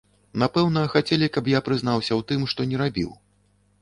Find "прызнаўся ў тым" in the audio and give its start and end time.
1.67-2.49